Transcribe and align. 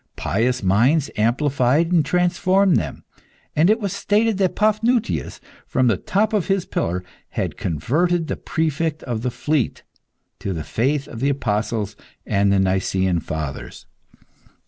Pious 0.15 0.63
minds 0.63 1.11
amplified 1.15 1.91
and 1.91 2.03
transformed 2.03 2.75
them, 2.75 3.03
and 3.55 3.69
it 3.69 3.79
was 3.79 3.93
stated 3.93 4.39
that 4.39 4.55
Paphnutius, 4.55 5.39
from 5.67 5.85
the 5.85 5.97
top 5.97 6.33
of 6.33 6.47
his 6.47 6.65
pillar, 6.65 7.03
had 7.29 7.55
converted 7.55 8.25
the 8.25 8.35
Prefect 8.35 9.03
of 9.03 9.21
the 9.21 9.29
Fleet 9.29 9.83
to 10.39 10.53
the 10.53 10.63
faith 10.63 11.07
of 11.07 11.19
the 11.19 11.29
apostles 11.29 11.95
and 12.25 12.51
the 12.51 12.57
Nicaean 12.57 13.19
fathers. 13.19 13.85